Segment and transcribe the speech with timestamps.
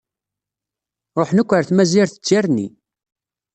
[1.19, 2.67] Ṛuḥen akk ar tmazirt d tirni.